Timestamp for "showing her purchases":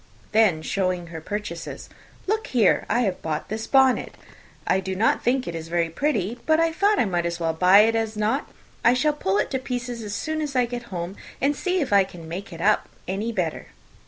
0.63-1.87